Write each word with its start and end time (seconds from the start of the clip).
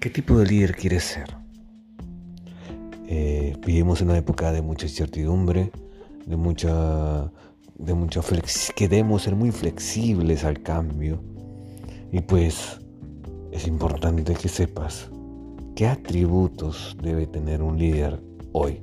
¿Qué 0.00 0.08
tipo 0.08 0.38
de 0.38 0.46
líder 0.46 0.74
quieres 0.76 1.04
ser? 1.04 1.36
Eh, 3.06 3.54
vivimos 3.66 4.00
en 4.00 4.08
una 4.08 4.16
época 4.16 4.50
de 4.50 4.62
mucha 4.62 4.86
incertidumbre, 4.86 5.70
de 6.24 6.36
mucha, 6.36 7.30
de 7.76 7.92
mucha 7.92 8.22
queremos 8.74 9.20
ser 9.20 9.36
muy 9.36 9.50
flexibles 9.50 10.42
al 10.44 10.62
cambio. 10.62 11.22
Y 12.10 12.22
pues 12.22 12.80
es 13.52 13.66
importante 13.66 14.32
que 14.32 14.48
sepas 14.48 15.10
qué 15.76 15.86
atributos 15.86 16.96
debe 17.02 17.26
tener 17.26 17.60
un 17.60 17.78
líder 17.78 18.22
hoy. 18.52 18.82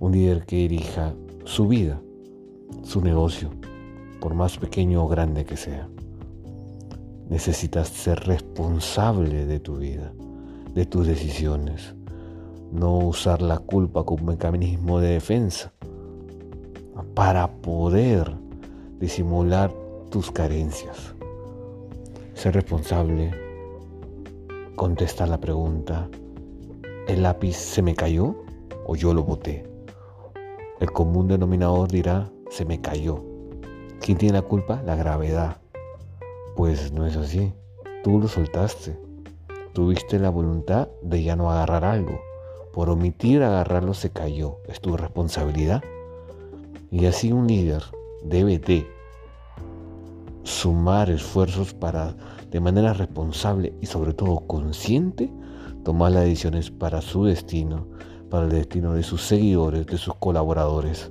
Un 0.00 0.12
líder 0.12 0.46
que 0.46 0.56
dirija 0.56 1.14
su 1.44 1.68
vida, 1.68 2.00
su 2.82 3.02
negocio, 3.02 3.50
por 4.22 4.32
más 4.32 4.56
pequeño 4.56 5.04
o 5.04 5.08
grande 5.08 5.44
que 5.44 5.58
sea. 5.58 5.86
Necesitas 7.28 7.88
ser 7.88 8.20
responsable 8.20 9.44
de 9.44 9.60
tu 9.60 9.76
vida, 9.76 10.12
de 10.74 10.86
tus 10.86 11.06
decisiones. 11.06 11.94
No 12.72 12.96
usar 12.98 13.42
la 13.42 13.58
culpa 13.58 14.04
como 14.04 14.32
mecanismo 14.32 15.00
de 15.00 15.10
defensa 15.10 15.72
para 17.14 17.48
poder 17.48 18.32
disimular 18.98 19.72
tus 20.10 20.30
carencias. 20.30 21.14
Ser 22.34 22.54
responsable, 22.54 23.32
contestar 24.74 25.28
la 25.28 25.40
pregunta, 25.40 26.08
¿el 27.08 27.22
lápiz 27.22 27.56
se 27.56 27.82
me 27.82 27.94
cayó 27.94 28.36
o 28.86 28.96
yo 28.96 29.12
lo 29.12 29.22
boté? 29.24 29.68
El 30.80 30.92
común 30.92 31.28
denominador 31.28 31.90
dirá, 31.90 32.30
se 32.50 32.64
me 32.64 32.80
cayó. 32.80 33.22
¿Quién 34.00 34.16
tiene 34.16 34.38
la 34.38 34.42
culpa? 34.42 34.80
La 34.86 34.94
gravedad. 34.94 35.60
Pues 36.58 36.90
no 36.90 37.06
es 37.06 37.14
así. 37.14 37.52
Tú 38.02 38.18
lo 38.18 38.26
soltaste. 38.26 38.98
Tuviste 39.74 40.18
la 40.18 40.28
voluntad 40.28 40.88
de 41.02 41.22
ya 41.22 41.36
no 41.36 41.52
agarrar 41.52 41.84
algo. 41.84 42.20
Por 42.72 42.90
omitir 42.90 43.44
agarrarlo 43.44 43.94
se 43.94 44.10
cayó. 44.10 44.56
Es 44.66 44.80
tu 44.80 44.96
responsabilidad. 44.96 45.84
Y 46.90 47.06
así 47.06 47.30
un 47.30 47.46
líder 47.46 47.84
debe 48.24 48.58
de 48.58 48.88
sumar 50.42 51.10
esfuerzos 51.10 51.74
para 51.74 52.16
de 52.50 52.58
manera 52.58 52.92
responsable 52.92 53.72
y 53.80 53.86
sobre 53.86 54.12
todo 54.12 54.40
consciente 54.48 55.30
tomar 55.84 56.10
las 56.10 56.24
decisiones 56.24 56.72
para 56.72 57.02
su 57.02 57.24
destino, 57.24 57.86
para 58.30 58.46
el 58.46 58.50
destino 58.50 58.94
de 58.94 59.04
sus 59.04 59.22
seguidores, 59.22 59.86
de 59.86 59.96
sus 59.96 60.16
colaboradores 60.16 61.08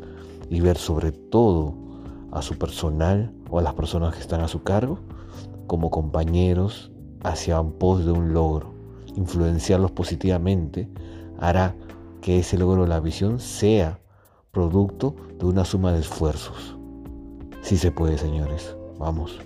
y 0.50 0.60
ver 0.60 0.78
sobre 0.78 1.14
todo 1.14 1.87
a 2.32 2.42
su 2.42 2.58
personal 2.58 3.34
o 3.50 3.60
a 3.60 3.62
las 3.62 3.74
personas 3.74 4.14
que 4.16 4.22
están 4.22 4.42
a 4.42 4.48
su 4.48 4.64
cargo 4.64 5.00
como 5.68 5.90
compañeros 5.90 6.92
hacia 7.24 7.60
un 7.60 7.74
pos 7.74 8.06
de 8.06 8.12
un 8.12 8.34
logro. 8.34 8.74
Influenciarlos 9.16 9.92
positivamente 9.92 10.90
hará 11.40 11.76
que 12.22 12.40
ese 12.40 12.58
logro 12.58 12.84
de 12.84 12.90
la 12.90 13.00
visión 13.00 13.40
sea 13.40 14.00
producto 14.52 15.16
de 15.40 15.46
una 15.46 15.66
suma 15.66 15.92
de 15.92 16.00
esfuerzos. 16.00 16.78
Sí 17.62 17.78
se 17.78 17.92
puede, 17.92 18.18
señores. 18.18 18.76
Vamos. 18.98 19.40